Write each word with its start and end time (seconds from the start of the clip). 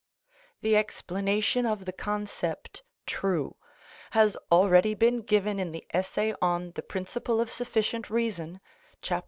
The 0.61 0.75
explanation 0.75 1.67
of 1.67 1.85
the 1.85 1.93
concept 1.93 2.81
true 3.05 3.57
has 4.17 4.35
already 4.51 4.95
been 4.95 5.21
given 5.21 5.59
in 5.59 5.73
the 5.73 5.85
essay 5.91 6.33
on 6.41 6.71
the 6.71 6.81
principle 6.81 7.39
of 7.39 7.51
sufficient 7.51 8.09
reason, 8.09 8.61
chap. 9.03 9.19